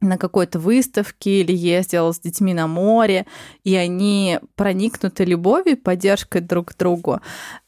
[0.00, 3.26] на какой-то выставке или ездил с детьми на море,
[3.64, 7.20] и они проникнуты любовью поддержкой друг к другу.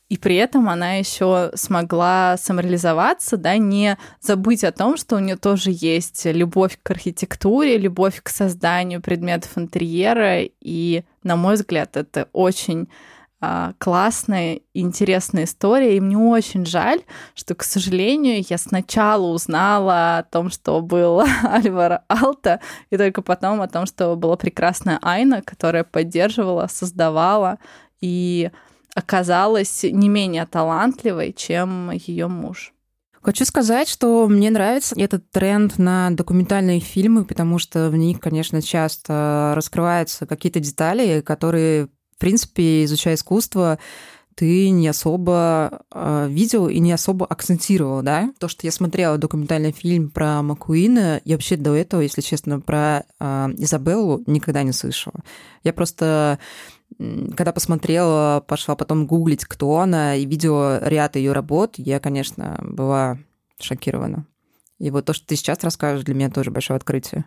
[0.09, 5.37] И при этом она еще смогла самореализоваться, да, не забыть о том, что у нее
[5.37, 10.43] тоже есть любовь к архитектуре, любовь к созданию предметов интерьера.
[10.61, 12.91] И, на мой взгляд, это очень
[13.45, 17.03] а, классная, интересная история, и мне очень жаль,
[17.35, 23.61] что, к сожалению, я сначала узнала о том, что был Альваро Алта, и только потом
[23.61, 27.59] о том, что была прекрасная Айна, которая поддерживала, создавала
[28.01, 28.53] и
[28.95, 32.73] оказалась не менее талантливой, чем ее муж.
[33.23, 38.63] Хочу сказать, что мне нравится этот тренд на документальные фильмы, потому что в них, конечно,
[38.63, 41.89] часто раскрываются какие-то детали, которые
[42.23, 43.79] принципе, изучая искусство,
[44.35, 48.33] ты не особо э, видел и не особо акцентировал, да?
[48.39, 53.05] То, что я смотрела документальный фильм про Макуина, я вообще до этого, если честно, про
[53.21, 55.21] э, Изабеллу никогда не слышала.
[55.65, 56.39] Я просто
[57.37, 63.19] когда посмотрела, пошла потом гуглить, кто она, и видела ряд ее работ, я, конечно, была
[63.59, 64.27] шокирована.
[64.79, 67.25] И вот то, что ты сейчас расскажешь, для меня тоже большое открытие.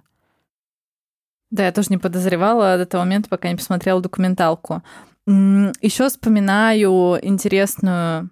[1.56, 4.84] Да, я тоже не подозревала до того момента, пока не посмотрела документалку.
[5.26, 8.30] Еще вспоминаю интересную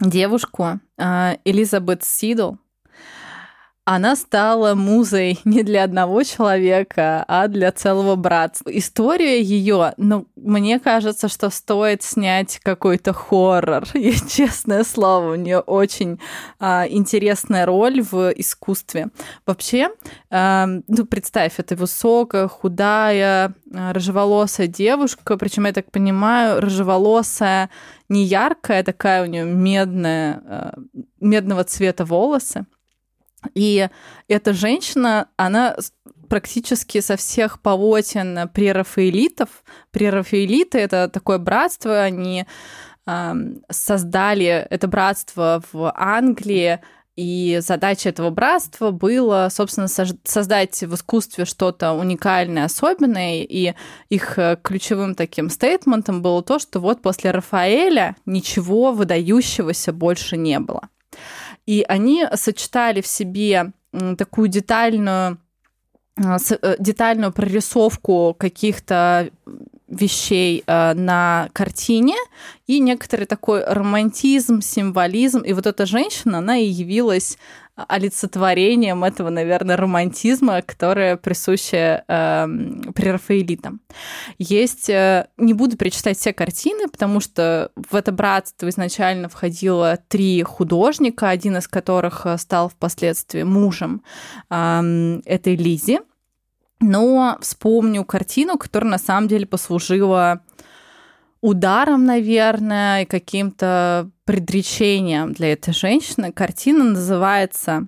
[0.00, 2.52] девушку а, Элизабет Сидл
[3.90, 8.68] она стала музой не для одного человека, а для целого братства.
[8.68, 13.84] История ее, ну, мне кажется, что стоит снять какой-то хоррор.
[13.94, 16.20] И, честное слово, у нее очень
[16.60, 19.08] а, интересная роль в искусстве.
[19.46, 19.88] Вообще,
[20.30, 27.70] а, ну, представь, это высокая, худая, а, рыжеволосая девушка, причем, я так понимаю, рыжеволосая
[28.10, 30.74] не яркая, такая у нее медная, а,
[31.20, 32.66] медного цвета волосы.
[33.54, 33.88] И
[34.28, 35.76] эта женщина, она
[36.28, 39.48] практически со всех полотен прерафаэлитов.
[39.90, 42.44] Прерафаэлиты— это такое братство, они
[43.06, 43.34] э,
[43.70, 46.80] создали это братство в Англии,
[47.18, 53.42] и задача этого братства была, собственно, создать в искусстве что-то уникальное, особенное.
[53.42, 53.74] И
[54.08, 60.60] их э, ключевым таким стейтментом было то, что вот после Рафаэля ничего выдающегося больше не
[60.60, 60.90] было.
[61.68, 63.72] И они сочетали в себе
[64.16, 65.36] такую детальную
[66.16, 69.28] а, э, детальную прорисовку каких-то
[69.88, 72.16] вещей э, на картине
[72.66, 75.40] и некоторый такой романтизм, символизм.
[75.40, 77.38] И вот эта женщина, она и явилась
[77.86, 82.46] олицетворением этого, наверное, романтизма, которое присуще э,
[82.94, 83.80] прерафаэлитам.
[84.38, 90.42] Есть, э, не буду перечитать все картины, потому что в это братство изначально входило три
[90.42, 94.02] художника, один из которых э, стал впоследствии мужем
[94.50, 96.00] э, этой Лизи.
[96.80, 100.42] Но вспомню картину, которая на самом деле послужила
[101.40, 106.32] ударом, наверное, и каким-то предречением для этой женщины.
[106.32, 107.86] Картина называется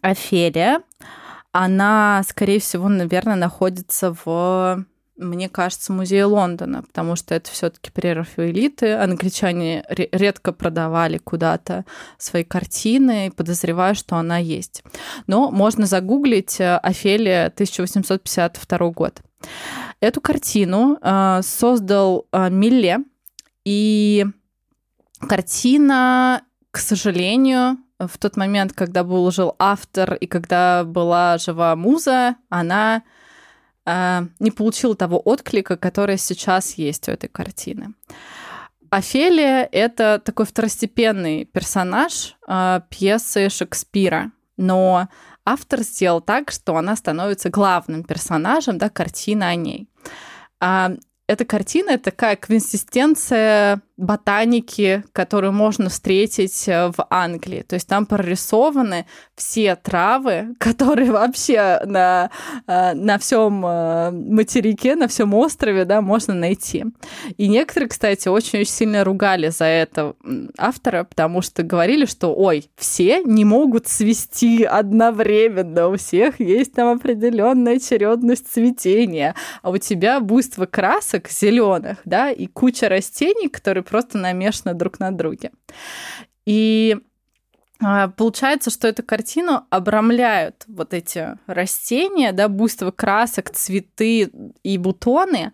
[0.00, 0.82] «Офелия».
[1.52, 4.84] Она, скорее всего, наверное, находится в
[5.16, 8.94] мне кажется, музее Лондона, потому что это все-таки прерафаэлиты.
[8.94, 11.84] Англичане редко продавали куда-то
[12.18, 14.82] свои картины, и подозреваю, что она есть.
[15.26, 19.20] Но можно загуглить э, Офелия 1852 год.
[20.00, 22.98] Эту картину э, создал э, Милле,
[23.64, 24.26] и
[25.20, 32.36] картина, к сожалению, в тот момент, когда был жил автор и когда была жива муза,
[32.48, 33.02] она
[33.86, 37.94] э, не получила того отклика, который сейчас есть у этой картины.
[38.90, 45.08] Офелия— это такой второстепенный персонаж э, пьесы Шекспира, но
[45.44, 49.88] автор сделал так, что она становится главным персонажем, да, картина о ней.
[50.60, 50.92] А,
[51.26, 57.62] эта картина— такая консистенция ботаники, которую можно встретить э, в Англии.
[57.62, 62.30] То есть там прорисованы все травы, которые вообще на,
[62.66, 66.84] э, на всем э, материке, на всем острове да, можно найти.
[67.36, 70.14] И некоторые, кстати, очень-очень сильно ругали за это
[70.58, 76.96] автора, потому что говорили, что, ой, все не могут свести одновременно, у всех есть там
[76.96, 84.18] определенная очередность цветения, а у тебя буйство красок зеленых, да, и куча растений, которые просто
[84.18, 85.52] намешаны друг на друге.
[86.46, 86.96] И
[87.82, 94.30] а, Получается, что эту картину обрамляют вот эти растения, да, буйство красок, цветы
[94.62, 95.52] и бутоны.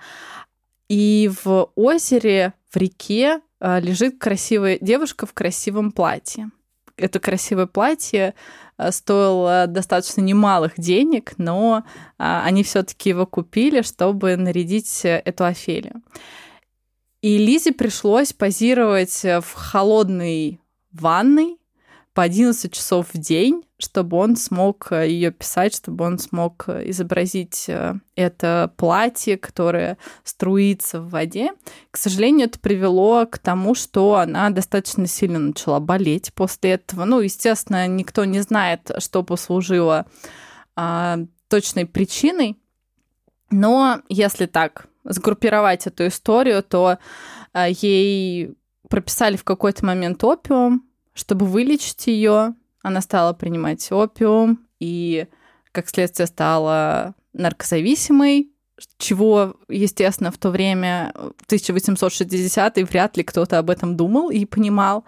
[0.88, 6.50] И в озере, в реке а, лежит красивая девушка в красивом платье.
[6.96, 8.34] это красивое платье
[8.76, 11.84] э, стоило достаточно немалых денег, но
[12.18, 16.02] а, они все-таки его купили, чтобы нарядить эту Офелию.
[17.20, 20.60] И Лизе пришлось позировать в холодной
[20.92, 21.58] ванной
[22.18, 26.90] по 11 часов в день, чтобы он смог э, ее писать, чтобы он смог э,
[26.90, 31.52] изобразить э, это платье, которое струится в воде.
[31.92, 37.04] К сожалению, это привело к тому, что она достаточно сильно начала болеть после этого.
[37.04, 40.06] Ну, естественно, никто не знает, что послужило
[40.74, 42.58] а, точной причиной.
[43.50, 46.98] Но если так сгруппировать эту историю, то
[47.52, 48.54] а, ей
[48.88, 50.84] прописали в какой-то момент опиум,
[51.14, 55.26] чтобы вылечить ее, она стала принимать опиум и,
[55.72, 58.52] как следствие, стала наркозависимой,
[58.98, 61.12] чего, естественно, в то время,
[61.48, 65.04] 1860-й, вряд ли кто-то об этом думал и понимал.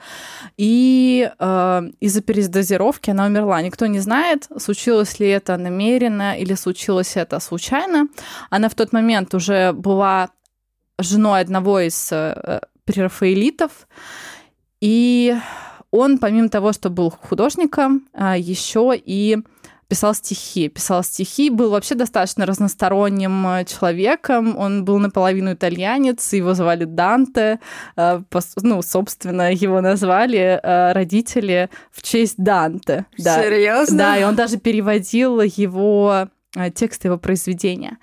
[0.56, 3.62] И э, из-за передозировки она умерла.
[3.62, 8.08] Никто не знает, случилось ли это намеренно или случилось это случайно.
[8.50, 10.30] Она в тот момент уже была
[10.98, 13.88] женой одного из э, прерафаэлитов.
[14.80, 15.36] И
[15.90, 19.38] он, помимо того, что был художником, а, еще и
[19.90, 20.68] писал стихи.
[20.68, 24.56] Писал стихи, был вообще достаточно разносторонним э, человеком.
[24.56, 27.58] Он был наполовину итальянец, его звали Данте.
[27.96, 28.22] Э,
[28.62, 33.06] ну, собственно, его назвали э, родители в честь Данте.
[33.18, 33.42] Да.
[33.42, 33.98] Серьезно?
[33.98, 36.28] Да, и он даже переводил его
[36.74, 37.98] текст его произведения.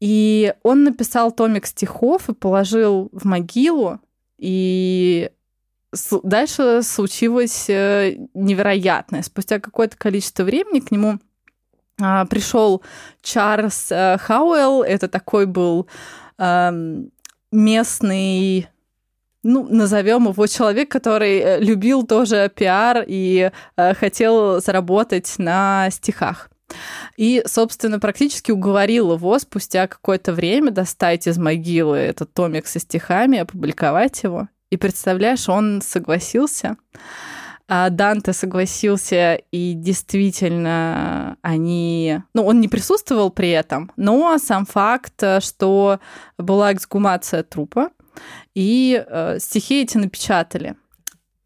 [0.00, 4.00] И он написал томик стихов и положил в могилу,
[4.38, 5.30] и
[6.22, 9.22] дальше случилось э, невероятное.
[9.22, 11.18] Спустя какое-то количество времени к нему
[12.00, 12.82] а, пришел
[13.22, 14.82] Чарльз э, Хауэлл.
[14.82, 15.86] Это такой был
[17.52, 18.68] местный
[19.42, 26.50] ну, назовем его человек, который э, любил тоже пиар и хотел заработать на стихах.
[27.16, 33.38] И, собственно, практически уговорил его спустя какое-то время достать из могилы этот томик со стихами,
[33.38, 34.48] опубликовать его.
[34.70, 36.76] И представляешь, он согласился.
[37.72, 42.20] А Данте согласился, и действительно они...
[42.34, 46.00] Ну, он не присутствовал при этом, но сам факт, что
[46.36, 47.90] была эксгумация трупа,
[48.56, 50.74] и э, стихи эти напечатали.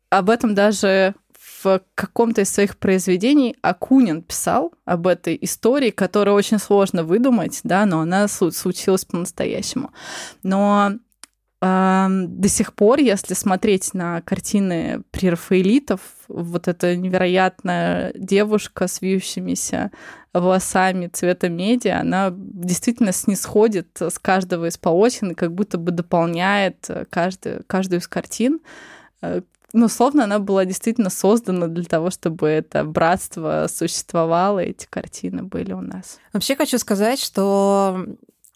[0.08, 1.14] Об этом даже
[1.62, 7.84] в каком-то из своих произведений Акунин писал об этой истории, которую очень сложно выдумать, да,
[7.84, 9.92] но она случилась по-настоящему.
[10.42, 10.92] Но
[11.66, 19.90] до сих пор, если смотреть на картины прерафаэлитов, вот эта невероятная девушка с вьющимися
[20.34, 26.90] волосами цвета меди, она действительно снисходит с каждого из полотен и как будто бы дополняет
[27.08, 28.60] каждую, каждую из картин.
[29.22, 29.40] Э,
[29.72, 35.72] ну, словно она была действительно создана для того, чтобы это братство существовало, эти картины были
[35.72, 36.18] у нас.
[36.32, 38.06] Вообще хочу сказать, что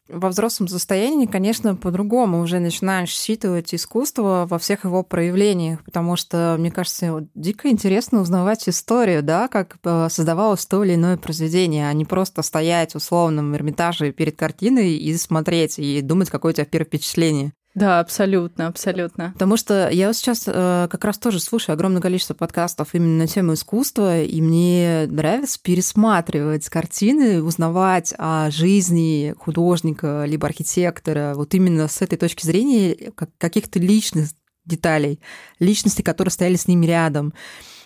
[0.09, 6.57] во взрослом состоянии, конечно, по-другому уже начинаешь считывать искусство во всех его проявлениях, потому что,
[6.59, 11.93] мне кажется, дико интересно узнавать историю, да, как э, создавалось то или иное произведение, а
[11.93, 16.65] не просто стоять в условном Эрмитаже перед картиной и смотреть, и думать, какое у тебя
[16.65, 17.53] первое впечатление.
[17.79, 19.31] Да, абсолютно, абсолютно.
[19.35, 23.55] Потому что я сейчас э, как раз тоже слушаю огромное количество подкастов именно на тему
[23.55, 32.03] искусства, и мне нравится пересматривать картины, узнавать о жизни художника либо архитектора вот именно с
[32.03, 34.31] этой точки зрения каких-то личных
[34.65, 35.21] деталей,
[35.61, 37.33] личностей, которые стояли с ними рядом.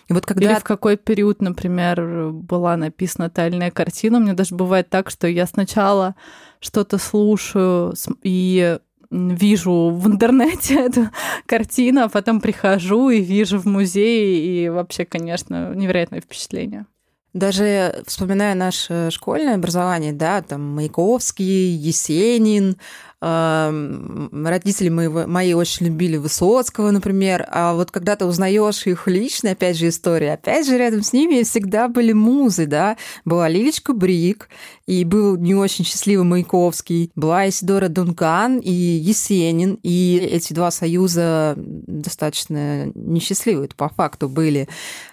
[0.09, 0.51] И вот когда...
[0.53, 4.19] Или в какой период, например, была написана тайная картина.
[4.19, 6.15] Мне даже бывает так, что я сначала
[6.59, 8.79] что-то слушаю и
[9.13, 11.09] вижу в интернете эту
[11.45, 16.85] картину, а потом прихожу и вижу в музее, и вообще, конечно, невероятное впечатление.
[17.33, 22.77] Даже вспоминая наше школьное образование, да, там Маяковский, Есенин,
[23.23, 27.47] Родители мои, мои очень любили Высоцкого, например.
[27.49, 31.43] А вот когда ты узнаешь их лично, опять же, история, опять же, рядом с ними
[31.43, 32.97] всегда были музы, да.
[33.23, 34.49] Была Лилечка Брик,
[34.87, 37.11] и был не очень счастливый Маяковский.
[37.15, 39.79] Была Исидора Дункан и Есенин.
[39.83, 44.67] И эти два союза достаточно несчастливые по факту были.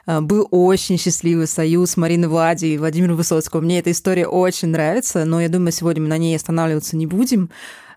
[0.07, 3.61] А, был очень счастливый союз Марины Влади и Владимира Высоцкого.
[3.61, 7.51] Мне эта история очень нравится, но я думаю, сегодня мы на ней останавливаться не будем.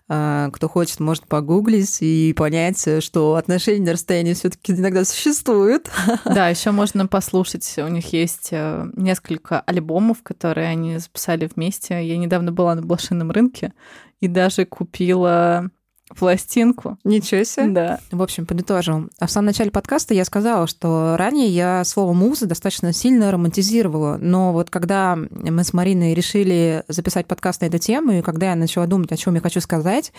[0.06, 5.90] А, кто хочет, может погуглить и понять, что отношения на расстоянии все-таки иногда существуют.
[6.24, 7.72] Да, еще можно послушать.
[7.78, 12.06] У них есть э, несколько альбомов, которые они записали вместе.
[12.06, 13.72] Я недавно была на блошином рынке
[14.20, 15.70] и даже купила
[16.16, 16.98] пластинку.
[17.02, 17.68] Ничего себе.
[17.68, 18.00] Да.
[18.10, 19.10] В общем, подытожим.
[19.18, 24.18] А в самом начале подкаста я сказала, что ранее я слово «муза» достаточно сильно романтизировала,
[24.20, 28.54] но вот когда мы с Мариной решили записать подкаст на эту тему, и когда я
[28.54, 30.12] начала думать, о чем я хочу сказать,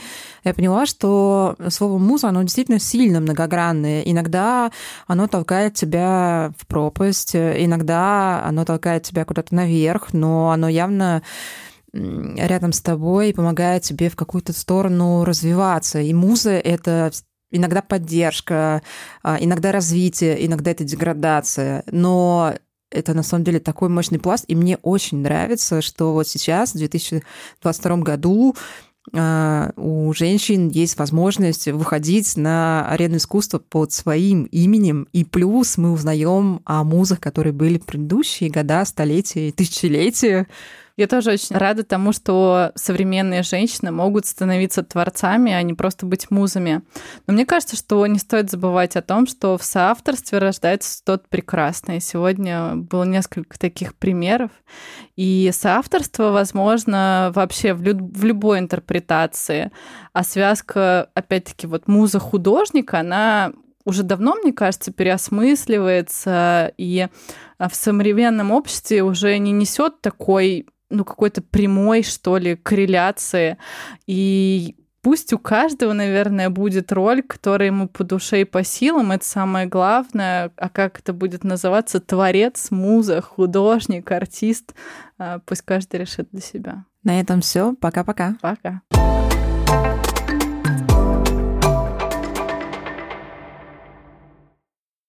[0.43, 4.01] я поняла, что слово «муза», оно действительно сильно многогранное.
[4.01, 4.71] Иногда
[5.05, 11.21] оно толкает тебя в пропасть, иногда оно толкает тебя куда-то наверх, но оно явно
[11.95, 15.99] рядом с тобой и помогает тебе в какую-то сторону развиваться.
[16.01, 17.11] И муза— это
[17.51, 18.81] иногда поддержка,
[19.23, 21.83] а, иногда развитие, иногда это деградация.
[21.89, 22.53] Но
[22.91, 26.77] это на самом деле такой мощный пласт, и мне очень нравится, что вот сейчас, в
[26.77, 28.55] 2022 году,
[29.13, 35.91] а, у женщин есть возможность выходить на арену искусства под своим именем, и плюс мы
[35.91, 40.47] узнаем о музах, которые были предыдущие года, столетия, тысячелетия.
[40.97, 46.31] Я тоже очень рада тому, что современные женщины могут становиться творцами, а не просто быть
[46.31, 46.83] музами.
[47.27, 51.99] Но мне кажется, что не стоит забывать о том, что в соавторстве рождается тот прекрасный.
[51.99, 54.51] Сегодня было несколько таких примеров.
[55.17, 59.71] И соавторство возможно вообще в, лю- в любой интерпретации.
[60.13, 63.51] А связка, опять-таки, вот муза художника, она
[63.83, 67.07] уже давно, мне кажется, переосмысливается и
[67.59, 73.57] в современном обществе уже не несет такой ну, какой-то прямой, что ли, корреляции.
[74.07, 79.25] И пусть у каждого, наверное, будет роль, которая ему по душе и по силам, это
[79.25, 80.51] самое главное.
[80.57, 81.99] А как это будет называться?
[81.99, 84.73] Творец, муза, художник, артист.
[85.17, 86.85] А, пусть каждый решит для себя.
[87.03, 87.75] На этом все.
[87.79, 88.35] Пока-пока.
[88.41, 88.69] Пока.
[88.69, 88.79] -пока.
[88.89, 89.14] Пока.